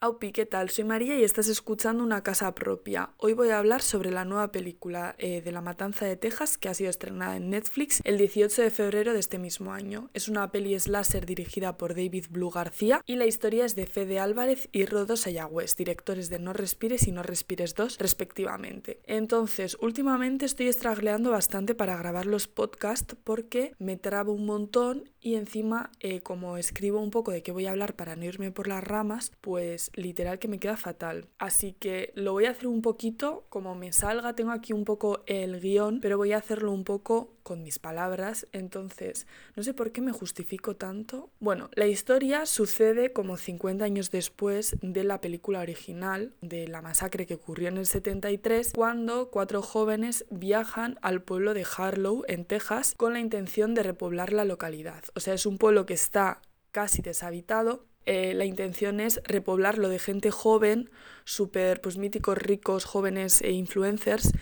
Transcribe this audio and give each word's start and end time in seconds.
Aupi, 0.00 0.30
¿qué 0.30 0.46
tal? 0.46 0.70
Soy 0.70 0.84
María 0.84 1.18
y 1.18 1.24
estás 1.24 1.48
escuchando 1.48 2.04
Una 2.04 2.22
Casa 2.22 2.54
Propia. 2.54 3.10
Hoy 3.16 3.32
voy 3.32 3.48
a 3.48 3.58
hablar 3.58 3.82
sobre 3.82 4.12
la 4.12 4.24
nueva 4.24 4.52
película 4.52 5.16
eh, 5.18 5.42
de 5.42 5.50
La 5.50 5.60
Matanza 5.60 6.06
de 6.06 6.16
Texas 6.16 6.56
que 6.56 6.68
ha 6.68 6.74
sido 6.74 6.88
estrenada 6.88 7.36
en 7.36 7.50
Netflix 7.50 8.00
el 8.04 8.16
18 8.16 8.62
de 8.62 8.70
febrero 8.70 9.12
de 9.12 9.18
este 9.18 9.40
mismo 9.40 9.72
año. 9.72 10.08
Es 10.14 10.28
una 10.28 10.52
peli 10.52 10.78
slasher 10.78 11.26
dirigida 11.26 11.76
por 11.76 11.96
David 11.96 12.26
Blue 12.30 12.50
García 12.50 13.02
y 13.06 13.16
la 13.16 13.26
historia 13.26 13.64
es 13.64 13.74
de 13.74 13.86
Fede 13.86 14.20
Álvarez 14.20 14.68
y 14.70 14.84
Rodo 14.84 15.16
Sayagüez, 15.16 15.74
directores 15.74 16.30
de 16.30 16.38
No 16.38 16.52
Respires 16.52 17.08
y 17.08 17.10
No 17.10 17.24
Respires 17.24 17.74
2 17.74 17.98
respectivamente. 17.98 19.00
Entonces, 19.04 19.76
últimamente 19.80 20.46
estoy 20.46 20.68
estragleando 20.68 21.32
bastante 21.32 21.74
para 21.74 21.96
grabar 21.96 22.26
los 22.26 22.46
podcasts 22.46 23.16
porque 23.24 23.72
me 23.80 23.96
trabo 23.96 24.30
un 24.30 24.46
montón 24.46 25.10
y 25.20 25.34
encima 25.34 25.90
eh, 26.00 26.20
como 26.20 26.56
escribo 26.56 27.00
un 27.00 27.10
poco 27.10 27.32
de 27.32 27.42
qué 27.42 27.52
voy 27.52 27.66
a 27.66 27.70
hablar 27.70 27.94
para 27.96 28.16
no 28.16 28.24
irme 28.24 28.50
por 28.50 28.68
las 28.68 28.84
ramas, 28.84 29.32
pues 29.40 29.90
literal 29.94 30.38
que 30.38 30.48
me 30.48 30.58
queda 30.58 30.76
fatal. 30.76 31.26
Así 31.38 31.72
que 31.72 32.12
lo 32.14 32.32
voy 32.32 32.46
a 32.46 32.50
hacer 32.50 32.66
un 32.66 32.82
poquito 32.82 33.46
como 33.48 33.74
me 33.74 33.92
salga. 33.92 34.34
Tengo 34.34 34.52
aquí 34.52 34.72
un 34.72 34.84
poco 34.84 35.22
el 35.26 35.60
guion, 35.60 36.00
pero 36.00 36.16
voy 36.16 36.32
a 36.32 36.38
hacerlo 36.38 36.72
un 36.72 36.84
poco 36.84 37.34
con 37.42 37.62
mis 37.62 37.78
palabras. 37.78 38.46
Entonces, 38.52 39.26
no 39.56 39.62
sé 39.62 39.72
por 39.72 39.90
qué 39.90 40.02
me 40.02 40.12
justifico 40.12 40.76
tanto. 40.76 41.30
Bueno, 41.40 41.70
la 41.74 41.86
historia 41.86 42.44
sucede 42.46 43.12
como 43.12 43.36
50 43.36 43.84
años 43.84 44.10
después 44.10 44.76
de 44.82 45.02
la 45.02 45.20
película 45.20 45.60
original, 45.60 46.34
de 46.42 46.68
la 46.68 46.82
masacre 46.82 47.26
que 47.26 47.34
ocurrió 47.34 47.68
en 47.68 47.78
el 47.78 47.86
73, 47.86 48.72
cuando 48.74 49.30
cuatro 49.30 49.62
jóvenes 49.62 50.26
viajan 50.30 50.98
al 51.00 51.22
pueblo 51.22 51.54
de 51.54 51.66
Harlow, 51.76 52.24
en 52.28 52.44
Texas, 52.44 52.94
con 52.96 53.14
la 53.14 53.20
intención 53.20 53.74
de 53.74 53.82
repoblar 53.82 54.32
la 54.32 54.44
localidad. 54.44 55.04
O 55.14 55.20
sea, 55.20 55.34
es 55.34 55.46
un 55.46 55.58
pueblo 55.58 55.86
que 55.86 55.94
está 55.94 56.40
casi 56.72 57.02
deshabitado 57.02 57.88
eh, 58.10 58.32
la 58.32 58.46
intención 58.46 59.00
es 59.00 59.20
repoblarlo 59.24 59.90
de 59.90 59.98
gente 59.98 60.30
joven, 60.30 60.88
súper 61.24 61.82
pues, 61.82 61.98
míticos, 61.98 62.38
ricos, 62.38 62.86
jóvenes 62.86 63.42
e 63.42 63.50
influencers 63.50 64.32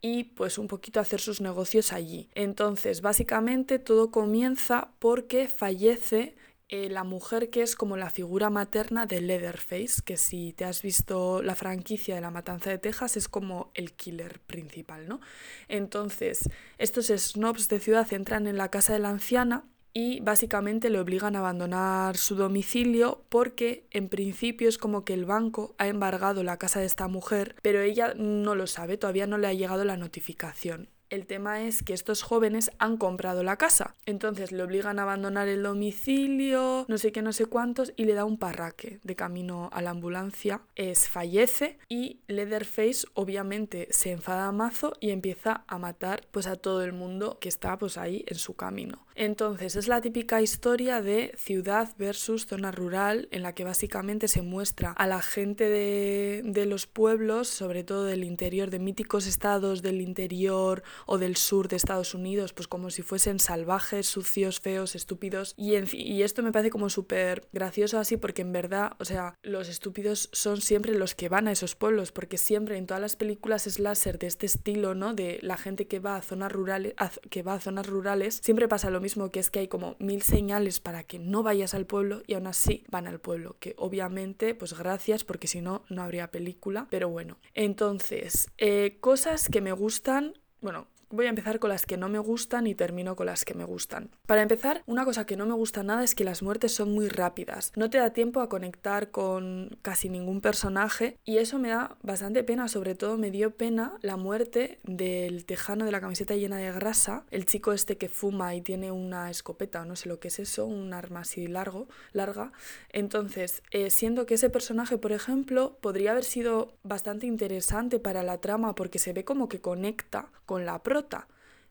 y 0.00 0.24
pues 0.24 0.56
un 0.56 0.68
poquito 0.68 1.00
hacer 1.00 1.20
sus 1.20 1.42
negocios 1.42 1.92
allí. 1.92 2.30
Entonces, 2.34 3.02
básicamente 3.02 3.78
todo 3.78 4.10
comienza 4.10 4.94
porque 5.00 5.48
fallece 5.48 6.34
eh, 6.70 6.88
la 6.88 7.04
mujer 7.04 7.50
que 7.50 7.60
es 7.60 7.76
como 7.76 7.98
la 7.98 8.08
figura 8.08 8.48
materna 8.48 9.04
de 9.04 9.20
Leatherface, 9.20 10.00
que 10.02 10.16
si 10.16 10.54
te 10.54 10.64
has 10.64 10.80
visto 10.80 11.42
la 11.42 11.56
franquicia 11.56 12.14
de 12.14 12.22
la 12.22 12.30
Matanza 12.30 12.70
de 12.70 12.78
Texas 12.78 13.18
es 13.18 13.28
como 13.28 13.70
el 13.74 13.92
killer 13.92 14.40
principal, 14.40 15.06
¿no? 15.06 15.20
Entonces, 15.68 16.48
estos 16.78 17.08
snobs 17.08 17.68
de 17.68 17.80
ciudad 17.80 18.10
entran 18.14 18.46
en 18.46 18.56
la 18.56 18.70
casa 18.70 18.94
de 18.94 19.00
la 19.00 19.10
anciana 19.10 19.66
y 19.92 20.20
básicamente 20.20 20.90
le 20.90 21.00
obligan 21.00 21.36
a 21.36 21.40
abandonar 21.40 22.16
su 22.16 22.34
domicilio 22.34 23.24
porque 23.28 23.86
en 23.90 24.08
principio 24.08 24.68
es 24.68 24.78
como 24.78 25.04
que 25.04 25.14
el 25.14 25.24
banco 25.24 25.74
ha 25.78 25.88
embargado 25.88 26.42
la 26.42 26.58
casa 26.58 26.80
de 26.80 26.86
esta 26.86 27.08
mujer, 27.08 27.56
pero 27.62 27.80
ella 27.80 28.14
no 28.16 28.54
lo 28.54 28.66
sabe, 28.66 28.96
todavía 28.96 29.26
no 29.26 29.38
le 29.38 29.48
ha 29.48 29.52
llegado 29.52 29.84
la 29.84 29.96
notificación. 29.96 30.88
El 31.10 31.26
tema 31.26 31.62
es 31.62 31.82
que 31.82 31.92
estos 31.92 32.22
jóvenes 32.22 32.70
han 32.78 32.96
comprado 32.96 33.42
la 33.42 33.56
casa, 33.56 33.96
entonces 34.06 34.52
le 34.52 34.62
obligan 34.62 35.00
a 35.00 35.02
abandonar 35.02 35.48
el 35.48 35.64
domicilio, 35.64 36.84
no 36.86 36.98
sé 36.98 37.10
qué, 37.10 37.20
no 37.20 37.32
sé 37.32 37.46
cuántos, 37.46 37.92
y 37.96 38.04
le 38.04 38.14
da 38.14 38.24
un 38.24 38.38
parraque 38.38 39.00
de 39.02 39.16
camino 39.16 39.70
a 39.72 39.82
la 39.82 39.90
ambulancia. 39.90 40.62
Es 40.76 41.08
fallece 41.08 41.78
y 41.88 42.20
Leatherface 42.28 43.08
obviamente 43.14 43.88
se 43.90 44.12
enfada 44.12 44.52
mazo 44.52 44.92
y 45.00 45.10
empieza 45.10 45.64
a 45.66 45.78
matar 45.78 46.28
pues 46.30 46.46
a 46.46 46.54
todo 46.54 46.84
el 46.84 46.92
mundo 46.92 47.38
que 47.40 47.48
está 47.48 47.76
pues 47.76 47.98
ahí 47.98 48.24
en 48.28 48.36
su 48.36 48.54
camino. 48.54 49.04
Entonces 49.16 49.74
es 49.74 49.88
la 49.88 50.00
típica 50.00 50.40
historia 50.40 51.02
de 51.02 51.34
ciudad 51.36 51.90
versus 51.98 52.46
zona 52.46 52.70
rural 52.70 53.28
en 53.32 53.42
la 53.42 53.54
que 53.54 53.64
básicamente 53.64 54.28
se 54.28 54.42
muestra 54.42 54.92
a 54.92 55.06
la 55.08 55.20
gente 55.20 55.68
de, 55.68 56.42
de 56.44 56.66
los 56.66 56.86
pueblos, 56.86 57.48
sobre 57.48 57.82
todo 57.82 58.04
del 58.04 58.22
interior, 58.22 58.70
de 58.70 58.78
míticos 58.78 59.26
estados 59.26 59.82
del 59.82 60.00
interior 60.00 60.84
o 61.06 61.18
del 61.18 61.36
sur 61.36 61.68
de 61.68 61.76
Estados 61.76 62.14
Unidos, 62.14 62.52
pues 62.52 62.68
como 62.68 62.90
si 62.90 63.02
fuesen 63.02 63.38
salvajes, 63.38 64.06
sucios, 64.06 64.60
feos, 64.60 64.94
estúpidos. 64.94 65.54
Y, 65.56 65.74
y 65.96 66.22
esto 66.22 66.42
me 66.42 66.52
parece 66.52 66.70
como 66.70 66.90
súper 66.90 67.48
gracioso 67.52 67.98
así 67.98 68.16
porque 68.16 68.42
en 68.42 68.52
verdad, 68.52 68.92
o 68.98 69.04
sea, 69.04 69.34
los 69.42 69.68
estúpidos 69.68 70.28
son 70.32 70.60
siempre 70.60 70.94
los 70.94 71.14
que 71.14 71.28
van 71.28 71.48
a 71.48 71.52
esos 71.52 71.74
pueblos, 71.74 72.12
porque 72.12 72.38
siempre 72.38 72.76
en 72.76 72.86
todas 72.86 73.00
las 73.00 73.16
películas 73.16 73.64
slasher 73.64 74.18
de 74.18 74.26
este 74.26 74.46
estilo, 74.46 74.94
¿no? 74.94 75.14
De 75.14 75.38
la 75.42 75.56
gente 75.56 75.86
que 75.86 76.00
va 76.00 76.16
a 76.16 76.22
zonas 76.22 76.52
rurales, 76.52 76.94
que 77.30 77.42
va 77.42 77.54
a 77.54 77.60
zonas 77.60 77.86
rurales, 77.86 78.40
siempre 78.42 78.68
pasa 78.68 78.90
lo 78.90 79.00
mismo, 79.00 79.30
que 79.30 79.40
es 79.40 79.50
que 79.50 79.60
hay 79.60 79.68
como 79.68 79.96
mil 79.98 80.22
señales 80.22 80.80
para 80.80 81.04
que 81.04 81.18
no 81.18 81.42
vayas 81.42 81.74
al 81.74 81.86
pueblo 81.86 82.22
y 82.26 82.34
aún 82.34 82.46
así 82.46 82.84
van 82.90 83.06
al 83.06 83.20
pueblo, 83.20 83.56
que 83.60 83.74
obviamente, 83.78 84.54
pues 84.54 84.76
gracias, 84.76 85.24
porque 85.24 85.46
si 85.46 85.60
no, 85.60 85.84
no 85.88 86.02
habría 86.02 86.30
película, 86.30 86.86
pero 86.90 87.08
bueno. 87.08 87.38
Entonces, 87.54 88.50
eh, 88.58 88.98
cosas 89.00 89.48
que 89.48 89.60
me 89.60 89.72
gustan 89.72 90.34
bueno, 90.60 90.86
Voy 91.12 91.26
a 91.26 91.30
empezar 91.30 91.58
con 91.58 91.70
las 91.70 91.86
que 91.86 91.96
no 91.96 92.08
me 92.08 92.20
gustan 92.20 92.68
y 92.68 92.76
termino 92.76 93.16
con 93.16 93.26
las 93.26 93.44
que 93.44 93.54
me 93.54 93.64
gustan. 93.64 94.10
Para 94.26 94.42
empezar, 94.42 94.84
una 94.86 95.04
cosa 95.04 95.26
que 95.26 95.36
no 95.36 95.44
me 95.44 95.54
gusta 95.54 95.82
nada 95.82 96.04
es 96.04 96.14
que 96.14 96.22
las 96.22 96.40
muertes 96.40 96.72
son 96.72 96.92
muy 96.92 97.08
rápidas. 97.08 97.72
No 97.74 97.90
te 97.90 97.98
da 97.98 98.12
tiempo 98.12 98.40
a 98.40 98.48
conectar 98.48 99.10
con 99.10 99.76
casi 99.82 100.08
ningún 100.08 100.40
personaje 100.40 101.18
y 101.24 101.38
eso 101.38 101.58
me 101.58 101.70
da 101.70 101.96
bastante 102.02 102.44
pena, 102.44 102.68
sobre 102.68 102.94
todo 102.94 103.18
me 103.18 103.32
dio 103.32 103.50
pena 103.50 103.94
la 104.02 104.16
muerte 104.16 104.78
del 104.84 105.44
tejano 105.46 105.84
de 105.84 105.90
la 105.90 106.00
camiseta 106.00 106.36
llena 106.36 106.58
de 106.58 106.70
grasa, 106.70 107.24
el 107.32 107.44
chico 107.44 107.72
este 107.72 107.98
que 107.98 108.08
fuma 108.08 108.54
y 108.54 108.60
tiene 108.60 108.92
una 108.92 109.30
escopeta 109.30 109.82
o 109.82 109.86
no 109.86 109.96
sé 109.96 110.08
lo 110.08 110.20
que 110.20 110.28
es 110.28 110.38
eso, 110.38 110.64
un 110.64 110.94
arma 110.94 111.22
así 111.22 111.48
largo, 111.48 111.88
larga. 112.12 112.52
Entonces, 112.90 113.64
eh, 113.72 113.90
siendo 113.90 114.26
que 114.26 114.34
ese 114.34 114.48
personaje, 114.48 114.96
por 114.96 115.10
ejemplo, 115.10 115.76
podría 115.80 116.12
haber 116.12 116.24
sido 116.24 116.72
bastante 116.84 117.26
interesante 117.26 117.98
para 117.98 118.22
la 118.22 118.38
trama 118.38 118.76
porque 118.76 119.00
se 119.00 119.12
ve 119.12 119.24
como 119.24 119.48
que 119.48 119.60
conecta 119.60 120.30
con 120.46 120.66
la 120.66 120.82
pro 120.84 120.99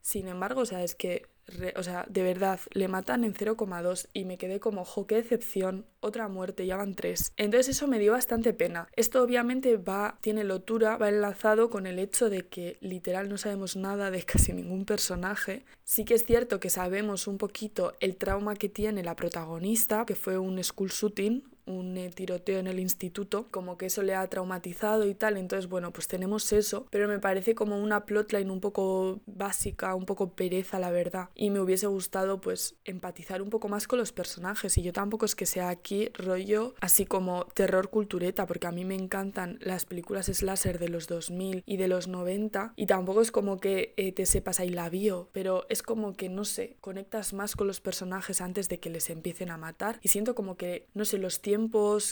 sin 0.02 0.28
embargo, 0.28 0.62
o 0.62 0.66
sea, 0.66 0.84
es 0.84 0.96
que, 0.96 1.28
o 1.76 1.84
sea, 1.84 2.06
de 2.10 2.24
verdad, 2.24 2.60
le 2.72 2.88
matan 2.88 3.24
en 3.24 3.34
0,2 3.34 4.08
y 4.14 4.26
me 4.26 4.38
quedé 4.38 4.60
como, 4.60 4.86
jo, 4.86 5.08
qué 5.08 5.16
decepción, 5.16 5.86
otra 6.00 6.28
muerte, 6.28 6.66
ya 6.66 6.78
van 6.78 6.96
tres. 6.96 7.34
Entonces 7.38 7.76
eso 7.76 7.88
me 7.88 8.00
dio 8.00 8.14
bastante 8.14 8.54
pena. 8.54 8.88
Esto 8.96 9.22
obviamente 9.22 9.78
va, 9.78 10.18
tiene 10.22 10.44
lotura, 10.44 10.98
va 10.98 11.10
enlazado 11.10 11.70
con 11.70 11.86
el 11.86 12.00
hecho 12.00 12.30
de 12.30 12.48
que 12.48 12.78
literal 12.82 13.30
no 13.30 13.38
sabemos 13.38 13.76
nada 13.76 14.12
de 14.12 14.24
casi 14.24 14.54
ningún 14.54 14.86
personaje. 14.86 15.66
Sí 15.84 16.06
que 16.06 16.14
es 16.14 16.24
cierto 16.24 16.60
que 16.60 16.70
sabemos 16.70 17.28
un 17.28 17.38
poquito 17.38 17.94
el 18.00 18.16
trauma 18.16 18.56
que 18.56 18.70
tiene 18.70 19.04
la 19.04 19.16
protagonista, 19.16 20.06
que 20.06 20.16
fue 20.16 20.38
un 20.38 20.64
school 20.64 20.90
shooting, 20.90 21.44
un 21.70 21.98
eh, 21.98 22.10
tiroteo 22.10 22.60
en 22.60 22.68
el 22.68 22.80
instituto, 22.80 23.48
como 23.52 23.78
que 23.78 23.86
eso 23.86 24.02
le 24.02 24.16
ha 24.16 24.28
traumatizado 24.28 25.08
y 25.08 25.14
tal, 25.14 25.38
entonces 25.38 25.70
bueno, 25.70 25.92
pues 25.92 26.08
tenemos 26.08 26.52
eso, 26.52 26.88
pero 26.90 27.08
me 27.08 27.20
parece 27.20 27.56
como 27.56 27.80
una 27.80 28.06
plotline 28.06 28.50
un 28.50 28.60
poco 28.60 29.22
básica, 29.28 29.94
un 29.96 30.06
poco 30.06 30.34
pereza 30.34 30.80
la 30.80 30.90
verdad, 30.90 31.30
y 31.36 31.52
me 31.52 31.60
hubiese 31.60 31.88
gustado 31.88 32.42
pues 32.42 32.76
empatizar 32.86 33.42
un 33.42 33.50
poco 33.50 33.70
más 33.70 33.88
con 33.88 34.00
los 34.00 34.12
personajes, 34.12 34.78
y 34.78 34.82
yo 34.82 34.92
tampoco 34.92 35.26
es 35.26 35.36
que 35.36 35.46
sea 35.46 35.70
aquí 35.70 36.10
rollo 36.16 36.74
así 36.82 37.06
como 37.06 37.46
terror 37.54 37.90
cultureta, 37.90 38.48
porque 38.48 38.68
a 38.68 38.72
mí 38.72 38.84
me 38.84 38.96
encantan 38.96 39.60
las 39.62 39.86
películas 39.86 40.26
slasher 40.26 40.80
de 40.80 40.90
los 40.90 41.08
2000 41.08 41.64
y 41.66 41.78
de 41.78 41.88
los 41.88 42.08
90, 42.08 42.74
y 42.76 42.88
tampoco 42.88 43.22
es 43.22 43.32
como 43.32 43.60
que 43.60 43.94
eh, 43.98 44.12
te 44.12 44.26
sepas 44.26 44.60
ahí 44.60 44.70
la 44.70 44.90
bio, 44.90 45.30
pero 45.34 45.66
es 45.70 45.84
como 45.84 46.14
que 46.14 46.30
no 46.30 46.46
sé, 46.46 46.78
conectas 46.82 47.34
más 47.34 47.56
con 47.56 47.68
los 47.68 47.80
personajes 47.80 48.42
antes 48.42 48.70
de 48.70 48.80
que 48.80 48.90
les 48.90 49.10
empiecen 49.10 49.52
a 49.52 49.58
matar, 49.58 50.00
y 50.02 50.08
siento 50.08 50.34
como 50.34 50.58
que, 50.58 50.88
no 50.96 51.06
sé, 51.06 51.20
los 51.20 51.42
tiempos 51.42 51.59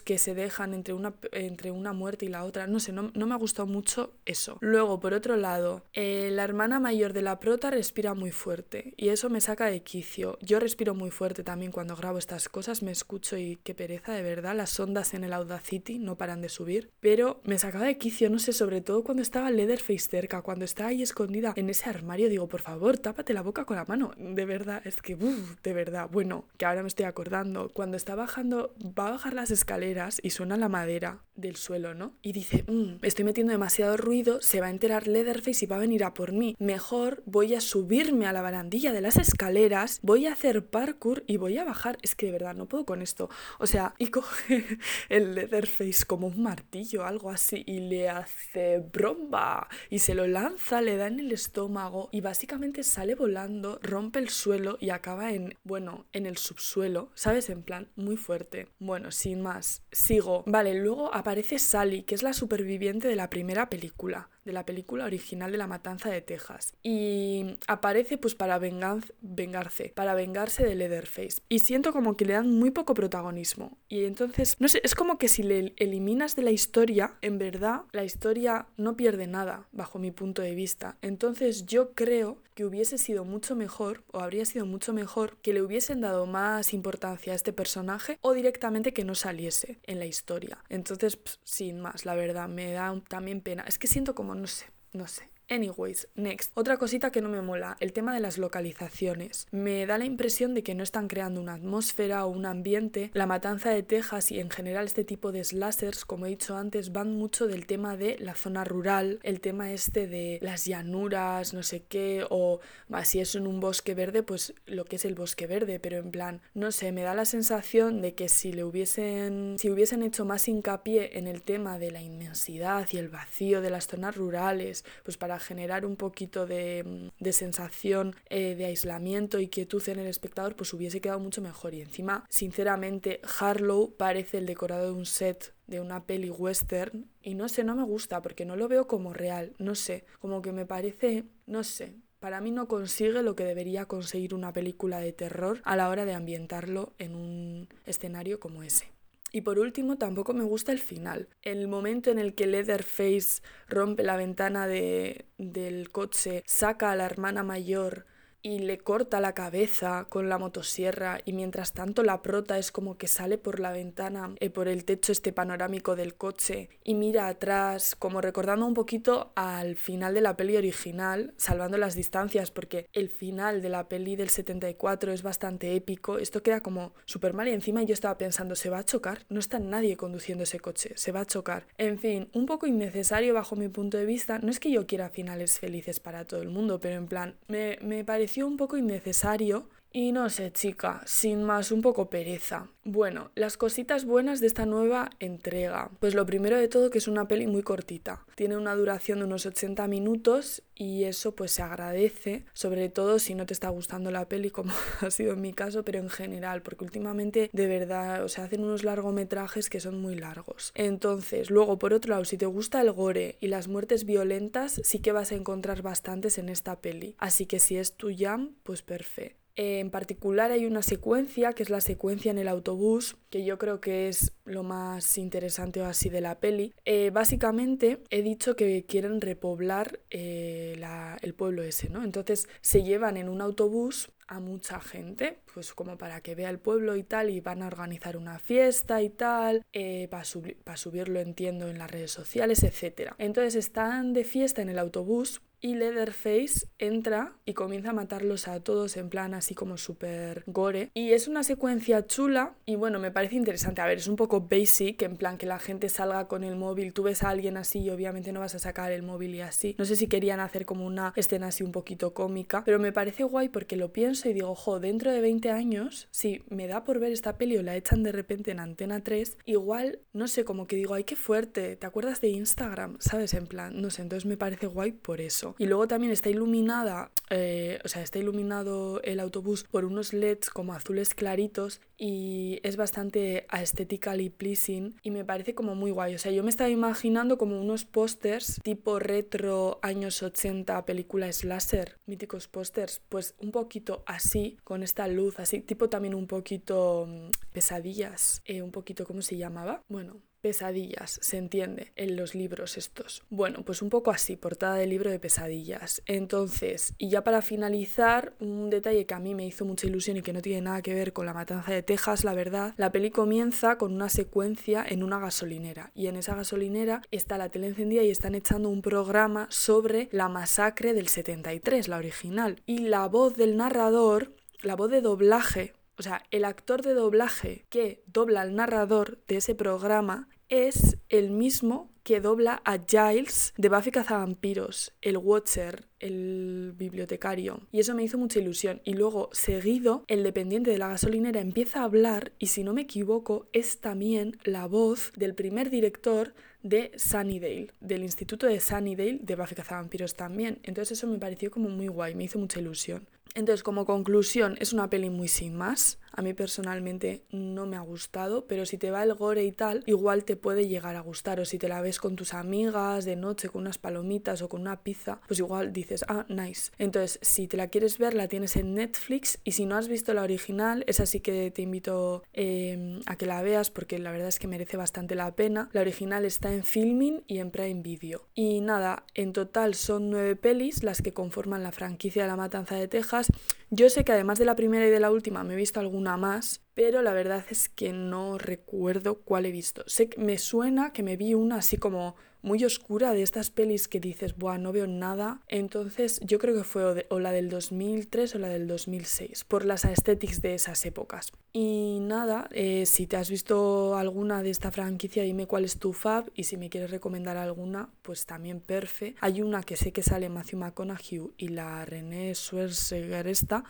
que 0.03 0.17
se 0.17 0.33
dejan 0.33 0.73
entre 0.73 0.93
una, 0.93 1.13
entre 1.31 1.71
una 1.71 1.93
muerte 1.93 2.25
y 2.25 2.29
la 2.29 2.43
otra. 2.43 2.67
No 2.67 2.79
sé, 2.79 2.91
no, 2.91 3.11
me 3.13 3.33
ha 3.33 3.37
gustado 3.37 3.67
mucho 3.67 4.13
eso. 4.25 4.57
Luego, 4.61 4.99
por 4.99 5.13
otro 5.13 5.37
lado, 5.37 5.83
eh, 5.93 6.29
la 6.31 6.43
hermana 6.43 6.79
mayor 6.79 7.13
de 7.13 7.21
la 7.21 7.39
prota 7.39 7.69
respira 7.69 8.13
muy 8.13 8.31
fuerte 8.31 8.93
y 8.97 9.09
eso 9.09 9.29
me 9.29 9.41
saca 9.41 9.67
de 9.67 9.81
quicio. 9.81 10.37
Yo 10.41 10.59
respiro 10.59 10.93
muy 10.95 11.11
fuerte 11.11 11.43
también 11.43 11.71
cuando 11.71 11.95
grabo 11.95 12.17
estas 12.17 12.49
cosas, 12.49 12.83
me 12.83 12.91
escucho 12.91 13.37
y 13.37 13.57
qué 13.63 13.73
pereza, 13.73 14.13
de 14.13 14.23
verdad. 14.23 14.55
Las 14.55 14.79
ondas 14.79 15.13
en 15.13 15.23
el 15.23 15.33
Audacity 15.33 15.99
no 15.99 16.17
paran 16.17 16.41
de 16.41 16.49
subir, 16.49 16.89
pero 16.99 17.41
me 17.43 17.57
sacaba 17.57 17.85
de 17.85 17.97
quicio, 17.97 18.29
no 18.29 18.39
sé, 18.39 18.53
sobre 18.53 18.81
todo 18.81 19.03
cuando 19.03 19.21
estaba 19.21 19.51
Leatherface 19.51 20.07
cerca, 20.09 20.41
cuando 20.41 20.65
está 20.65 20.87
ahí 20.87 21.01
escondida 21.01 21.53
en 21.55 21.69
ese 21.69 21.89
armario, 21.89 22.29
digo, 22.29 22.47
por 22.47 22.61
favor, 22.61 22.97
tápate 22.97 23.33
la 23.33 23.41
boca 23.41 23.65
con 23.65 23.77
la 23.77 23.85
mano. 23.85 24.11
De 24.17 24.45
verdad, 24.45 24.81
es 24.85 25.01
que, 25.01 25.15
de 25.15 25.73
verdad. 25.73 26.09
Bueno, 26.11 26.45
que 26.57 26.65
ahora 26.65 26.81
me 26.81 26.87
estoy 26.87 27.05
acordando, 27.05 27.69
cuando 27.73 27.97
está 27.97 28.15
bajando, 28.15 28.73
va 28.97 29.07
a 29.07 29.11
bajar 29.11 29.33
las 29.37 29.51
escaleras 29.51 30.19
y 30.21 30.31
suena 30.31 30.57
la 30.57 30.69
madera. 30.69 31.23
del 31.37 31.55
suelo, 31.55 31.93
¿no? 31.93 32.15
Y 32.23 32.31
dice, 32.33 32.65
mm, 32.67 33.05
estoy 33.05 33.23
metiendo 33.23 33.51
demasiado 33.51 33.95
ruido, 33.95 34.41
se 34.41 34.59
va 34.59 34.67
a 34.67 34.71
enterar 34.71 35.07
Leatherface 35.07 35.65
y 35.65 35.67
va 35.67 35.75
a 35.75 35.79
venir 35.79 36.03
a 36.03 36.15
por 36.15 36.31
mí. 36.31 36.55
Mejor 36.57 37.21
voy 37.27 37.53
a 37.53 37.61
subirme 37.61 38.25
a 38.25 38.33
la 38.33 38.41
barandilla 38.41 38.91
de 38.91 39.01
las 39.01 39.17
escaleras, 39.17 39.99
voy 40.01 40.25
a 40.25 40.33
hacer 40.33 40.65
parkour 40.65 41.23
y 41.27 41.37
voy 41.37 41.59
a 41.59 41.63
bajar. 41.63 41.99
Es 42.01 42.15
que 42.15 42.25
de 42.25 42.31
verdad 42.31 42.55
no 42.55 42.67
puedo 42.67 42.85
con 42.85 43.03
esto. 43.03 43.29
O 43.59 43.67
sea, 43.67 43.93
y 43.99 44.07
coge 44.17 44.65
el 45.09 45.35
Leatherface 45.35 46.05
como 46.05 46.25
un 46.25 46.41
martillo, 46.41 47.05
algo 47.05 47.29
así, 47.29 47.63
y 47.67 47.81
le 47.81 48.09
hace 48.09 48.79
bromba 48.79 49.67
y 49.91 49.99
se 49.99 50.15
lo 50.15 50.25
lanza, 50.25 50.81
le 50.81 50.97
da 50.97 51.05
en 51.05 51.19
el 51.19 51.31
estómago 51.31 52.09
y 52.11 52.21
básicamente 52.21 52.81
sale 52.81 53.13
volando, 53.13 53.79
rompe 53.83 54.17
el 54.17 54.29
suelo 54.29 54.77
y 54.79 54.89
acaba 54.89 55.31
en, 55.33 55.53
bueno, 55.63 56.07
en 56.13 56.25
el 56.25 56.37
subsuelo, 56.37 57.11
¿sabes? 57.13 57.51
En 57.51 57.61
plan, 57.61 57.89
muy 57.95 58.17
fuerte. 58.17 58.69
Bueno, 58.79 59.11
sin 59.27 59.41
más, 59.41 59.83
sigo. 59.91 60.43
Vale, 60.45 60.73
luego 60.73 61.13
aparece 61.13 61.59
Sally, 61.59 62.03
que 62.03 62.15
es 62.15 62.23
la 62.23 62.31
superviviente 62.31 63.09
de 63.09 63.17
la 63.17 63.29
primera 63.29 63.69
película 63.69 64.29
de 64.47 64.53
la 64.53 64.65
película 64.65 65.05
original 65.05 65.51
de 65.51 65.57
La 65.59 65.67
Matanza 65.67 66.09
de 66.09 66.21
Texas. 66.21 66.73
Y 66.81 67.57
aparece 67.67 68.17
pues 68.17 68.33
para 68.33 68.57
vengarse, 68.57 69.91
para 69.93 70.15
vengarse 70.15 70.65
de 70.65 70.73
Leatherface. 70.73 71.41
Y 71.49 71.59
siento 71.59 71.91
como 71.91 72.17
que 72.17 72.25
le 72.25 72.33
dan 72.33 72.49
muy 72.49 72.71
poco 72.71 72.95
protagonismo. 72.95 73.77
Y 73.89 74.05
entonces, 74.05 74.55
no 74.59 74.69
sé, 74.69 74.81
es 74.83 74.95
como 74.95 75.19
que 75.19 75.27
si 75.27 75.43
le 75.43 75.73
eliminas 75.75 76.35
de 76.35 76.43
la 76.43 76.51
historia, 76.51 77.17
en 77.21 77.37
verdad 77.37 77.81
la 77.91 78.05
historia 78.05 78.67
no 78.77 78.95
pierde 78.95 79.27
nada, 79.27 79.67
bajo 79.73 79.99
mi 79.99 80.11
punto 80.11 80.41
de 80.41 80.55
vista. 80.55 80.97
Entonces 81.01 81.65
yo 81.65 81.93
creo 81.93 82.41
que 82.55 82.65
hubiese 82.65 82.97
sido 82.97 83.23
mucho 83.23 83.55
mejor, 83.55 84.03
o 84.11 84.21
habría 84.21 84.45
sido 84.45 84.65
mucho 84.65 84.91
mejor, 84.91 85.37
que 85.43 85.53
le 85.53 85.61
hubiesen 85.61 86.01
dado 86.01 86.25
más 86.25 86.73
importancia 86.73 87.33
a 87.33 87.35
este 87.35 87.53
personaje 87.53 88.17
o 88.21 88.33
directamente 88.33 88.93
que 88.93 89.03
no 89.07 89.15
saliese 89.15 89.79
en 89.83 89.97
la 89.97 90.05
historia. 90.05 90.63
Entonces, 90.69 91.17
sin 91.43 91.79
más, 91.79 92.05
la 92.05 92.13
verdad, 92.13 92.47
me 92.47 92.71
da 92.71 92.93
también 93.07 93.41
pena. 93.41 93.63
Es 93.67 93.79
que 93.79 93.87
siento 93.87 94.13
como 94.13 94.35
no 94.35 94.45
sé, 94.45 94.67
no 94.93 95.07
sé. 95.07 95.29
Anyways, 95.49 96.09
next. 96.15 96.51
Otra 96.55 96.75
cosita 96.75 97.09
que 97.09 97.21
no 97.21 97.29
me 97.29 97.41
mola, 97.41 97.77
el 97.79 97.93
tema 97.93 98.13
de 98.13 98.19
las 98.19 98.37
localizaciones. 98.37 99.47
Me 99.51 99.85
da 99.85 99.97
la 99.97 100.03
impresión 100.03 100.53
de 100.53 100.61
que 100.61 100.75
no 100.75 100.83
están 100.83 101.07
creando 101.07 101.39
una 101.39 101.53
atmósfera 101.53 102.25
o 102.25 102.29
un 102.29 102.45
ambiente. 102.45 103.11
La 103.13 103.27
matanza 103.27 103.69
de 103.69 103.81
Texas 103.81 104.29
y 104.33 104.41
en 104.41 104.49
general 104.49 104.85
este 104.85 105.05
tipo 105.05 105.31
de 105.31 105.45
slashers, 105.45 106.03
como 106.03 106.25
he 106.25 106.29
dicho 106.29 106.57
antes, 106.57 106.91
van 106.91 107.13
mucho 107.15 107.47
del 107.47 107.65
tema 107.65 107.95
de 107.95 108.17
la 108.19 108.35
zona 108.35 108.65
rural, 108.65 109.21
el 109.23 109.39
tema 109.39 109.71
este 109.71 110.07
de 110.07 110.37
las 110.41 110.65
llanuras, 110.65 111.53
no 111.53 111.63
sé 111.63 111.81
qué, 111.87 112.25
o 112.29 112.59
si 113.05 113.21
es 113.21 113.33
en 113.35 113.47
un 113.47 113.61
bosque 113.61 113.95
verde, 113.95 114.23
pues 114.23 114.53
lo 114.65 114.83
que 114.83 114.97
es 114.97 115.05
el 115.05 115.15
bosque 115.15 115.47
verde, 115.47 115.79
pero 115.79 115.95
en 115.95 116.11
plan, 116.11 116.41
no 116.55 116.73
sé, 116.73 116.91
me 116.91 117.03
da 117.03 117.13
la 117.13 117.23
sensación 117.23 118.01
de 118.01 118.15
que 118.15 118.27
si 118.27 118.51
le 118.51 118.65
hubiesen, 118.65 119.55
si 119.57 119.69
hubiesen 119.69 120.03
hecho 120.03 120.25
más 120.25 120.49
hincapié 120.49 121.17
en 121.17 121.25
el 121.25 121.41
tema 121.41 121.79
de 121.79 121.91
la 121.91 122.01
inmensidad 122.01 122.85
y 122.91 122.97
el 122.97 123.07
vacío 123.07 123.61
de 123.61 123.69
las 123.69 123.87
zonas 123.87 124.17
rurales, 124.17 124.83
pues 125.03 125.15
para 125.15 125.36
generar 125.39 125.85
un 125.85 125.95
poquito 125.95 126.45
de, 126.45 127.11
sensación 127.31 128.15
eh, 128.29 128.55
de 128.55 128.65
aislamiento 128.65 129.39
y 129.39 129.47
quietud 129.47 129.87
en 129.89 129.99
el 129.99 130.07
espectador, 130.07 130.55
pues 130.55 130.73
hubiese 130.73 131.01
quedado 131.01 131.19
mucho 131.19 131.41
mejor. 131.41 131.73
Y 131.73 131.81
encima, 131.81 132.25
sinceramente, 132.29 133.21
Harlow 133.39 133.95
parece 133.95 134.37
el 134.37 134.45
decorado 134.45 134.85
de 134.85 134.91
un 134.93 135.05
set 135.05 135.53
de 135.67 135.81
una 135.81 136.05
peli 136.05 136.29
western 136.29 137.09
y 137.21 137.35
no 137.35 137.49
sé, 137.49 137.63
no 137.63 137.75
me 137.75 137.83
gusta 137.83 138.21
porque 138.21 138.45
no 138.45 138.55
lo 138.55 138.67
veo 138.67 138.87
como 138.87 139.13
real, 139.13 139.53
no 139.59 139.75
sé, 139.75 140.05
como 140.19 140.41
que 140.41 140.53
me 140.53 140.65
parece, 140.65 141.25
no 141.45 141.63
sé, 141.63 141.95
para 142.19 142.41
mí 142.41 142.51
no 142.51 142.67
consigue 142.67 143.21
lo 143.21 143.35
que 143.35 143.43
debería 143.43 143.85
conseguir 143.85 144.33
una 144.33 144.53
película 144.53 144.99
de 144.99 145.13
terror 145.13 145.61
a 145.63 145.75
la 145.75 145.89
hora 145.89 146.05
de 146.05 146.13
ambientarlo 146.13 146.93
en 146.97 147.15
un 147.15 147.67
escenario 147.85 148.39
como 148.39 148.63
ese. 148.63 148.91
Y 149.37 149.41
por 149.41 149.59
último, 149.59 149.99
tampoco 149.99 150.33
me 150.33 150.43
gusta 150.43 150.71
el 150.71 150.79
final. 150.79 151.29
El 151.43 151.67
momento 151.67 152.09
en 152.09 152.17
el 152.17 152.33
que 152.33 152.47
Leatherface 152.47 153.43
rompe 153.69 154.01
la 154.01 154.17
ventana 154.17 154.65
de, 154.65 155.27
del 155.37 155.91
coche, 155.91 156.41
saca 156.47 156.89
a 156.89 156.95
la 156.95 157.05
hermana 157.05 157.43
mayor 157.43 158.07
y 158.41 158.59
le 158.59 158.77
corta 158.77 159.19
la 159.19 159.33
cabeza 159.33 160.05
con 160.09 160.29
la 160.29 160.37
motosierra 160.37 161.19
y 161.25 161.33
mientras 161.33 161.73
tanto 161.73 162.03
la 162.03 162.21
prota 162.21 162.57
es 162.57 162.71
como 162.71 162.97
que 162.97 163.07
sale 163.07 163.37
por 163.37 163.59
la 163.59 163.71
ventana, 163.71 164.35
eh, 164.39 164.49
por 164.49 164.67
el 164.67 164.85
techo 164.85 165.11
este 165.11 165.33
panorámico 165.33 165.95
del 165.95 166.15
coche 166.15 166.69
y 166.83 166.93
mira 166.93 167.27
atrás, 167.27 167.95
como 167.95 168.21
recordando 168.21 168.65
un 168.65 168.73
poquito 168.73 169.31
al 169.35 169.75
final 169.75 170.13
de 170.13 170.21
la 170.21 170.37
peli 170.37 170.57
original, 170.57 171.33
salvando 171.37 171.77
las 171.77 171.95
distancias 171.95 172.51
porque 172.51 172.87
el 172.93 173.09
final 173.09 173.61
de 173.61 173.69
la 173.69 173.87
peli 173.87 174.15
del 174.15 174.29
74 174.29 175.11
es 175.11 175.23
bastante 175.23 175.75
épico, 175.75 176.17
esto 176.17 176.43
queda 176.43 176.61
como 176.61 176.93
súper 177.05 177.33
mal 177.33 177.47
y 177.47 177.51
encima 177.51 177.83
yo 177.83 177.93
estaba 177.93 178.17
pensando, 178.17 178.55
¿se 178.55 178.69
va 178.69 178.79
a 178.79 178.85
chocar? 178.85 179.25
No 179.29 179.39
está 179.39 179.59
nadie 179.59 179.97
conduciendo 179.97 180.43
ese 180.43 180.59
coche, 180.59 180.91
se 180.95 181.11
va 181.11 181.21
a 181.21 181.25
chocar. 181.25 181.67
En 181.77 181.99
fin, 181.99 182.29
un 182.33 182.45
poco 182.45 182.67
innecesario 182.67 183.33
bajo 183.33 183.55
mi 183.55 183.67
punto 183.67 183.97
de 183.97 184.05
vista, 184.05 184.39
no 184.39 184.49
es 184.49 184.59
que 184.59 184.71
yo 184.71 184.85
quiera 184.87 185.09
finales 185.09 185.59
felices 185.59 185.99
para 185.99 186.25
todo 186.25 186.41
el 186.41 186.49
mundo, 186.49 186.79
pero 186.79 186.95
en 186.95 187.07
plan, 187.07 187.35
me, 187.47 187.77
me 187.81 188.03
pareció 188.27 188.45
un 188.45 188.57
poco 188.57 188.75
innecesario 188.75 189.69
y 189.97 190.11
no 190.11 190.29
sé, 190.29 190.51
chica, 190.51 191.01
sin 191.07 191.43
más, 191.43 191.71
un 191.71 191.81
poco 191.81 192.07
pereza. 192.07 192.69
Bueno, 192.83 193.31
las 193.33 193.57
cositas 193.57 194.05
buenas 194.05 194.39
de 194.39 194.45
esta 194.45 194.67
nueva 194.67 195.09
entrega. 195.19 195.89
Pues 195.99 196.13
lo 196.13 196.23
primero 196.27 196.55
de 196.55 196.67
todo 196.67 196.91
que 196.91 196.99
es 196.99 197.07
una 197.07 197.27
peli 197.27 197.47
muy 197.47 197.63
cortita. 197.63 198.23
Tiene 198.35 198.57
una 198.57 198.75
duración 198.75 199.17
de 199.17 199.25
unos 199.25 199.47
80 199.47 199.87
minutos 199.87 200.61
y 200.75 201.05
eso 201.05 201.33
pues 201.33 201.49
se 201.49 201.63
agradece, 201.63 202.45
sobre 202.53 202.89
todo 202.89 203.17
si 203.17 203.33
no 203.33 203.47
te 203.47 203.53
está 203.53 203.69
gustando 203.69 204.11
la 204.11 204.29
peli 204.29 204.51
como 204.51 204.71
ha 205.01 205.09
sido 205.09 205.33
en 205.33 205.41
mi 205.41 205.53
caso, 205.53 205.83
pero 205.83 205.97
en 205.97 206.11
general, 206.11 206.61
porque 206.61 206.85
últimamente 206.85 207.49
de 207.51 207.65
verdad, 207.65 208.23
o 208.23 208.29
sea, 208.29 208.43
hacen 208.43 208.63
unos 208.63 208.83
largometrajes 208.83 209.67
que 209.67 209.79
son 209.79 209.99
muy 209.99 210.13
largos. 210.13 210.73
Entonces, 210.75 211.49
luego 211.49 211.79
por 211.79 211.93
otro 211.93 212.11
lado, 212.11 212.23
si 212.23 212.37
te 212.37 212.45
gusta 212.45 212.81
el 212.81 212.91
gore 212.91 213.39
y 213.41 213.47
las 213.47 213.67
muertes 213.67 214.05
violentas, 214.05 214.79
sí 214.83 214.99
que 214.99 215.11
vas 215.11 215.31
a 215.31 215.35
encontrar 215.35 215.81
bastantes 215.81 216.37
en 216.37 216.49
esta 216.49 216.81
peli. 216.81 217.15
Así 217.17 217.47
que 217.47 217.57
si 217.57 217.77
es 217.77 217.93
tu 217.93 218.11
jam, 218.15 218.53
pues 218.61 218.83
perfecto. 218.83 219.46
En 219.59 219.89
particular 219.89 220.51
hay 220.51 220.67
una 220.67 220.83
secuencia, 220.83 221.53
que 221.53 221.63
es 221.63 221.71
la 221.71 221.81
secuencia 221.81 222.29
en 222.29 222.37
el 222.37 222.47
autobús, 222.47 223.17
que 223.31 223.43
yo 223.43 223.57
creo 223.57 223.81
que 223.81 224.07
es 224.07 224.33
lo 224.45 224.61
más 224.61 225.17
interesante 225.17 225.81
o 225.81 225.85
así 225.85 226.09
de 226.09 226.21
la 226.21 226.39
peli. 226.39 226.75
Eh, 226.85 227.09
básicamente 227.09 228.03
he 228.11 228.21
dicho 228.21 228.55
que 228.55 228.85
quieren 228.85 229.19
repoblar 229.19 229.99
eh, 230.11 230.79
el 231.21 231.33
pueblo 231.33 231.63
ese, 231.63 231.89
¿no? 231.89 232.03
Entonces 232.03 232.47
se 232.61 232.83
llevan 232.83 233.17
en 233.17 233.29
un 233.29 233.41
autobús 233.41 234.11
a 234.27 234.39
mucha 234.39 234.79
gente, 234.79 235.39
pues 235.53 235.73
como 235.73 235.97
para 235.97 236.21
que 236.21 236.35
vea 236.35 236.49
el 236.49 236.59
pueblo 236.59 236.95
y 236.95 237.03
tal, 237.03 237.29
y 237.29 237.39
van 237.39 237.63
a 237.63 237.67
organizar 237.67 238.17
una 238.17 238.39
fiesta 238.39 239.01
y 239.01 239.09
tal, 239.09 239.65
eh, 239.73 240.07
para, 240.11 240.23
subirlo, 240.23 241.19
entiendo, 241.19 241.69
en 241.69 241.79
las 241.79 241.89
redes 241.89 242.11
sociales, 242.11 242.63
etc. 242.63 243.13
Entonces 243.17 243.55
están 243.55 244.13
de 244.13 244.23
fiesta 244.23 244.61
en 244.61 244.69
el 244.69 244.79
autobús 244.79 245.41
y 245.59 245.75
Leatherface 245.75 246.67
entra 246.77 247.33
y 247.45 247.53
comienza 247.53 247.89
a 247.89 247.93
matarlos 247.93 248.47
a 248.47 248.59
todos 248.59 248.97
en 248.97 249.09
plan 249.09 249.33
así 249.33 249.55
como 249.55 249.77
súper 249.77 250.43
gore. 250.45 250.91
Y 250.93 251.11
es 251.11 251.27
una 251.27 251.43
secuencia 251.43 252.05
chula 252.05 252.53
y 252.65 252.75
bueno, 252.75 252.99
me 252.99 253.11
parece 253.11 253.35
interesante. 253.35 253.81
A 253.81 253.85
ver, 253.85 253.97
es 253.97 254.07
un 254.07 254.15
poco 254.15 254.41
basic, 254.41 255.01
en 255.01 255.17
plan 255.17 255.37
que 255.37 255.45
la 255.45 255.59
gente 255.59 255.89
salga 255.89 256.27
con 256.27 256.43
el 256.43 256.55
móvil. 256.55 256.93
Tú 256.93 257.03
ves 257.03 257.23
a 257.23 257.29
alguien 257.29 257.57
así 257.57 257.79
y 257.79 257.89
obviamente 257.89 258.31
no 258.31 258.39
vas 258.39 258.55
a 258.55 258.59
sacar 258.59 258.91
el 258.91 259.03
móvil 259.03 259.35
y 259.35 259.41
así. 259.41 259.75
No 259.77 259.85
sé 259.85 259.95
si 259.95 260.07
querían 260.07 260.39
hacer 260.39 260.65
como 260.65 260.85
una 260.85 261.13
escena 261.15 261.47
así 261.47 261.63
un 261.63 261.71
poquito 261.71 262.13
cómica, 262.13 262.63
pero 262.63 262.79
me 262.79 262.91
parece 262.91 263.23
guay 263.23 263.49
porque 263.49 263.75
lo 263.75 263.91
pienso 263.91 264.29
y 264.29 264.33
digo, 264.33 264.53
jo, 264.55 264.79
dentro 264.79 265.11
de 265.11 265.21
20 265.21 265.51
años, 265.51 266.07
si 266.11 266.43
me 266.49 266.67
da 266.67 266.83
por 266.83 266.99
ver 266.99 267.11
esta 267.11 267.37
peli 267.37 267.57
o 267.57 267.63
la 267.63 267.75
echan 267.75 268.03
de 268.03 268.11
repente 268.11 268.51
en 268.51 268.59
Antena 268.59 269.03
3, 269.03 269.37
igual, 269.45 269.99
no 270.13 270.27
sé, 270.27 270.43
como 270.43 270.67
que 270.67 270.75
digo, 270.75 270.93
ay, 270.93 271.03
qué 271.03 271.15
fuerte. 271.15 271.75
¿Te 271.75 271.87
acuerdas 271.87 272.21
de 272.21 272.29
Instagram? 272.29 272.97
¿Sabes? 272.99 273.33
En 273.33 273.47
plan, 273.47 273.81
no 273.81 273.89
sé, 273.89 274.01
entonces 274.01 274.25
me 274.25 274.37
parece 274.37 274.67
guay 274.67 274.91
por 274.91 275.21
eso. 275.21 275.46
Y 275.57 275.65
luego 275.65 275.87
también 275.87 276.11
está 276.11 276.29
iluminada, 276.29 277.11
eh, 277.29 277.79
o 277.83 277.87
sea, 277.87 278.01
está 278.01 278.19
iluminado 278.19 279.01
el 279.03 279.19
autobús 279.19 279.63
por 279.63 279.85
unos 279.85 280.13
LEDs 280.13 280.49
como 280.49 280.73
azules 280.73 281.13
claritos 281.13 281.81
y 281.97 282.59
es 282.63 282.77
bastante 282.77 283.45
aesthetically 283.49 284.29
pleasing 284.29 284.95
y 285.01 285.11
me 285.11 285.25
parece 285.25 285.55
como 285.55 285.75
muy 285.75 285.91
guay. 285.91 286.15
O 286.15 286.19
sea, 286.19 286.31
yo 286.31 286.43
me 286.43 286.49
estaba 286.49 286.69
imaginando 286.69 287.37
como 287.37 287.59
unos 287.59 287.85
pósters 287.85 288.59
tipo 288.63 288.99
retro 288.99 289.79
años 289.81 290.21
80 290.23 290.85
película 290.85 291.31
slasher, 291.31 291.97
míticos 292.05 292.47
pósters, 292.47 293.01
pues 293.09 293.35
un 293.39 293.51
poquito 293.51 294.03
así, 294.05 294.57
con 294.63 294.83
esta 294.83 295.07
luz 295.07 295.39
así, 295.39 295.61
tipo 295.61 295.89
también 295.89 296.15
un 296.15 296.27
poquito 296.27 297.07
mm, 297.07 297.29
pesadillas, 297.51 298.41
eh, 298.45 298.61
un 298.61 298.71
poquito, 298.71 299.05
¿cómo 299.05 299.21
se 299.21 299.37
llamaba? 299.37 299.83
Bueno, 299.89 300.21
pesadillas, 300.47 301.19
se 301.21 301.35
entiende, 301.35 301.91
en 301.97 302.15
los 302.15 302.33
libros 302.33 302.77
estos. 302.77 303.21
Bueno, 303.29 303.65
pues 303.65 303.81
un 303.81 303.89
poco 303.89 304.11
así, 304.11 304.37
portada 304.37 304.75
de 304.75 304.87
libro 304.87 305.11
de 305.11 305.19
pesadillas. 305.19 306.01
Entonces, 306.05 306.93
y 306.97 307.09
ya 307.09 307.25
para 307.25 307.41
finalizar, 307.41 308.33
un 308.39 308.69
detalle 308.69 309.05
que 309.05 309.13
a 309.13 309.19
mí 309.19 309.35
me 309.35 309.45
hizo 309.45 309.65
mucha 309.65 309.87
ilusión 309.87 310.15
y 310.15 310.21
que 310.21 310.31
no 310.31 310.41
tiene 310.41 310.61
nada 310.61 310.81
que 310.81 310.93
ver 310.93 311.11
con 311.11 311.25
la 311.25 311.33
matanza 311.33 311.73
de 311.73 311.83
Texas, 311.83 312.23
la 312.23 312.33
verdad, 312.33 312.73
la 312.77 312.93
peli 312.93 313.11
comienza 313.11 313.77
con 313.77 313.93
una 313.93 314.07
secuencia 314.07 314.85
en 314.87 315.03
una 315.03 315.19
gasolinera 315.19 315.91
y 315.93 316.07
en 316.07 316.15
esa 316.15 316.33
gasolinera 316.33 317.01
está 317.11 317.37
la 317.37 317.49
tele 317.49 317.67
encendida 317.67 318.03
y 318.03 318.09
están 318.09 318.33
echando 318.33 318.69
un 318.69 318.81
programa 318.81 319.47
sobre 319.49 320.07
la 320.13 320.29
masacre 320.29 320.93
del 320.93 321.09
73, 321.09 321.89
la 321.89 321.97
original. 321.97 322.61
Y 322.65 322.87
la 322.87 323.05
voz 323.09 323.35
del 323.35 323.57
narrador, 323.57 324.33
la 324.61 324.77
voz 324.77 324.91
de 324.91 325.01
doblaje, 325.01 325.73
o 325.97 326.03
sea, 326.03 326.23
el 326.29 326.45
actor 326.45 326.83
de 326.83 326.93
doblaje 326.93 327.65
que 327.69 328.03
dobla 328.05 328.41
al 328.41 328.55
narrador 328.55 329.19
de 329.27 329.37
ese 329.37 329.55
programa 329.55 330.29
es 330.49 330.97
el 331.09 331.31
mismo 331.31 331.91
que 332.03 332.21
dobla 332.21 332.61
a 332.63 332.79
Giles 332.87 333.53
de 333.57 333.67
Buffy 333.67 333.91
Cazavampiros, 333.91 334.93
el 335.01 335.17
Watcher, 335.17 335.89
el 335.99 336.73
bibliotecario. 336.77 337.67
Y 337.73 337.81
eso 337.81 337.95
me 337.95 338.03
hizo 338.03 338.17
mucha 338.17 338.39
ilusión. 338.39 338.79
Y 338.85 338.93
luego, 338.93 339.29
seguido, 339.33 340.05
el 340.07 340.23
dependiente 340.23 340.71
de 340.71 340.77
la 340.77 340.87
gasolinera 340.87 341.41
empieza 341.41 341.81
a 341.81 341.83
hablar 341.83 342.31
y 342.39 342.47
si 342.47 342.63
no 342.63 342.73
me 342.73 342.83
equivoco, 342.83 343.47
es 343.51 343.81
también 343.81 344.37
la 344.45 344.67
voz 344.67 345.11
del 345.17 345.35
primer 345.35 345.69
director 345.69 346.33
de 346.63 346.93
Sunnydale, 346.95 347.73
del 347.81 348.03
instituto 348.03 348.47
de 348.47 348.61
Sunnydale 348.61 349.19
de 349.21 349.35
Buffy 349.35 349.55
Cazavampiros 349.55 350.15
también. 350.15 350.59
Entonces 350.63 350.97
eso 350.97 351.07
me 351.07 351.19
pareció 351.19 351.51
como 351.51 351.67
muy 351.67 351.89
guay, 351.89 352.15
me 352.15 352.23
hizo 352.23 352.39
mucha 352.39 352.61
ilusión. 352.61 353.05
Entonces, 353.35 353.61
como 353.61 353.85
conclusión, 353.85 354.55
es 354.59 354.73
una 354.73 354.89
peli 354.89 355.11
muy 355.11 355.27
sin 355.27 355.55
más. 355.55 355.99
A 356.17 356.23
mí 356.23 356.33
personalmente 356.33 357.21
no 357.29 357.67
me 357.67 357.77
ha 357.77 357.81
gustado, 357.81 358.47
pero 358.47 358.65
si 358.65 358.79
te 358.79 358.89
va 358.89 359.03
el 359.03 359.13
gore 359.13 359.43
y 359.43 359.51
tal, 359.51 359.83
igual 359.85 360.23
te 360.23 360.35
puede 360.35 360.67
llegar 360.67 360.95
a 360.95 361.01
gustar. 361.01 361.39
O 361.39 361.45
si 361.45 361.59
te 361.59 361.69
la 361.69 361.79
ves 361.79 361.99
con 361.99 362.15
tus 362.15 362.33
amigas 362.33 363.05
de 363.05 363.15
noche 363.15 363.49
con 363.49 363.61
unas 363.61 363.77
palomitas 363.77 364.41
o 364.41 364.49
con 364.49 364.61
una 364.61 364.81
pizza, 364.81 365.21
pues 365.27 365.39
igual 365.39 365.71
dices, 365.71 366.03
ah, 366.07 366.25
nice. 366.27 366.71
Entonces, 366.79 367.19
si 367.21 367.47
te 367.47 367.55
la 367.55 367.67
quieres 367.67 367.99
ver, 367.99 368.15
la 368.15 368.27
tienes 368.27 368.55
en 368.55 368.73
Netflix. 368.73 369.37
Y 369.43 369.51
si 369.51 369.67
no 369.67 369.77
has 369.77 369.87
visto 369.87 370.11
la 370.15 370.23
original, 370.23 370.83
es 370.87 370.99
así 370.99 371.19
que 371.19 371.51
te 371.51 371.61
invito 371.61 372.23
em, 372.33 372.99
a 373.05 373.15
que 373.15 373.27
la 373.27 373.43
veas 373.43 373.69
porque 373.69 373.99
la 373.99 374.11
verdad 374.11 374.29
es 374.29 374.39
que 374.39 374.47
merece 374.47 374.75
bastante 374.75 375.13
la 375.13 375.35
pena. 375.35 375.69
La 375.71 375.81
original 375.81 376.25
está 376.25 376.51
en 376.51 376.63
Filming 376.63 377.25
y 377.27 377.37
en 377.37 377.51
Prime 377.51 377.83
Video. 377.83 378.27
Y 378.33 378.61
nada, 378.61 379.03
en 379.13 379.33
total 379.33 379.75
son 379.75 380.09
nueve 380.09 380.35
pelis 380.35 380.81
las 380.81 381.03
que 381.03 381.13
conforman 381.13 381.61
la 381.61 381.71
franquicia 381.71 382.23
de 382.23 382.27
La 382.27 382.37
Matanza 382.37 382.73
de 382.73 382.87
Texas. 382.87 383.27
Yo 383.69 383.89
sé 383.89 384.05
que 384.05 384.13
además 384.13 384.39
de 384.39 384.45
la 384.45 384.55
primera 384.55 384.87
y 384.87 384.89
de 384.89 384.99
la 385.01 385.11
última 385.11 385.43
me 385.43 385.53
he 385.53 385.57
visto 385.57 385.81
alguna 385.81 386.15
más, 386.15 386.61
pero 386.73 387.01
la 387.01 387.11
verdad 387.11 387.43
es 387.49 387.67
que 387.67 387.91
no 387.91 388.37
recuerdo 388.37 389.19
cuál 389.19 389.45
he 389.45 389.51
visto. 389.51 389.83
Sé 389.87 390.07
que 390.07 390.21
me 390.21 390.37
suena 390.37 390.93
que 390.93 391.03
me 391.03 391.17
vi 391.17 391.33
una 391.33 391.57
así 391.57 391.75
como 391.75 392.15
muy 392.47 392.63
oscura 392.63 393.13
de 393.13 393.21
estas 393.21 393.51
pelis 393.51 393.87
que 393.87 393.99
dices, 393.99 394.37
buah, 394.37 394.57
no 394.57 394.71
veo 394.71 394.87
nada. 394.87 395.41
Entonces 395.47 396.19
yo 396.23 396.39
creo 396.39 396.55
que 396.55 396.63
fue 396.63 397.05
o, 397.09 397.19
la 397.19 397.31
del 397.31 397.49
2003 397.49 398.35
o 398.35 398.39
la 398.39 398.49
del 398.49 398.67
2006, 398.67 399.43
por 399.43 399.65
las 399.65 399.85
aesthetics 399.85 400.41
de 400.41 400.55
esas 400.55 400.85
épocas. 400.85 401.31
Y 401.53 401.99
nada, 402.01 402.47
eh, 402.51 402.85
si 402.85 403.05
te 403.05 403.17
has 403.17 403.29
visto 403.29 403.95
alguna 403.97 404.41
de 404.41 404.49
esta 404.49 404.71
franquicia, 404.71 405.23
dime 405.23 405.45
cuál 405.45 405.65
es 405.65 405.77
tu 405.77 405.93
fab 405.93 406.31
y 406.33 406.45
si 406.45 406.57
me 406.57 406.69
quieres 406.69 406.89
recomendar 406.89 407.37
alguna, 407.37 407.89
pues 408.01 408.25
también 408.25 408.61
perfe. 408.61 409.15
Hay 409.19 409.41
una 409.41 409.61
que 409.63 409.75
sé 409.75 409.91
que 409.91 410.01
sale 410.01 410.29
Matthew 410.29 410.59
McConaughey 410.59 411.33
y 411.37 411.49
la 411.49 411.85
René 411.85 412.33
Schwarzenegger 412.33 413.27
esta 413.27 413.63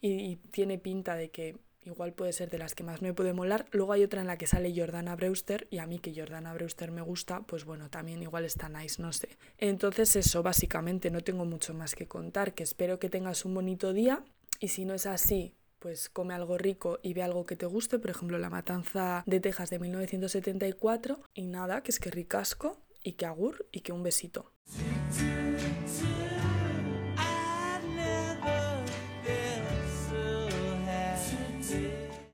y 0.00 0.36
tiene 0.50 0.78
pinta 0.78 1.14
de 1.14 1.30
que 1.30 1.56
igual 1.84 2.12
puede 2.12 2.32
ser 2.32 2.50
de 2.50 2.58
las 2.58 2.74
que 2.74 2.82
más 2.82 3.02
me 3.02 3.14
puede 3.14 3.32
molar. 3.32 3.66
Luego 3.72 3.92
hay 3.92 4.04
otra 4.04 4.20
en 4.20 4.26
la 4.26 4.38
que 4.38 4.46
sale 4.46 4.74
Jordana 4.74 5.16
Brewster 5.16 5.66
y 5.70 5.78
a 5.78 5.86
mí 5.86 5.98
que 5.98 6.14
Jordana 6.14 6.54
Brewster 6.54 6.90
me 6.90 7.02
gusta, 7.02 7.40
pues 7.42 7.64
bueno, 7.64 7.90
también 7.90 8.22
igual 8.22 8.44
está 8.44 8.68
nice, 8.68 9.00
no 9.00 9.12
sé. 9.12 9.28
Entonces 9.58 10.16
eso, 10.16 10.42
básicamente 10.42 11.10
no 11.10 11.20
tengo 11.20 11.44
mucho 11.44 11.74
más 11.74 11.94
que 11.94 12.06
contar, 12.06 12.54
que 12.54 12.62
espero 12.62 12.98
que 12.98 13.10
tengas 13.10 13.44
un 13.44 13.54
bonito 13.54 13.92
día 13.92 14.24
y 14.60 14.68
si 14.68 14.84
no 14.84 14.94
es 14.94 15.06
así, 15.06 15.54
pues 15.78 16.08
come 16.08 16.34
algo 16.34 16.58
rico 16.58 17.00
y 17.02 17.12
ve 17.12 17.22
algo 17.22 17.44
que 17.44 17.56
te 17.56 17.66
guste, 17.66 17.98
por 17.98 18.10
ejemplo 18.10 18.38
La 18.38 18.50
Matanza 18.50 19.24
de 19.26 19.40
Texas 19.40 19.70
de 19.70 19.80
1974 19.80 21.20
y 21.34 21.48
nada, 21.48 21.82
que 21.82 21.90
es 21.90 21.98
que 21.98 22.10
ricasco 22.10 22.78
y 23.02 23.14
que 23.14 23.26
agur 23.26 23.66
y 23.72 23.80
que 23.80 23.92
un 23.92 24.04
besito. 24.04 24.52